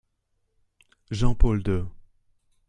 [1.11, 1.85] Jean-Paul II.